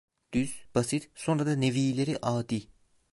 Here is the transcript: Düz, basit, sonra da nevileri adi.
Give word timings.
Düz, 0.33 0.55
basit, 0.75 1.09
sonra 1.15 1.45
da 1.45 1.55
nevileri 1.55 2.17
adi. 2.21 2.67